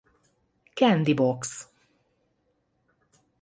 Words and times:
Candy 0.73 1.13
Box! 1.13 1.69